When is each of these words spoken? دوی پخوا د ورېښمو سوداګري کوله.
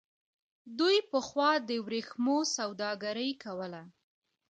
دوی 0.79 0.97
پخوا 1.11 1.49
د 1.69 1.71
ورېښمو 1.85 2.37
سوداګري 2.55 3.31
کوله. 3.43 3.83